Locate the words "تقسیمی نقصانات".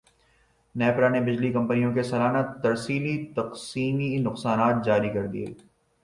3.35-4.83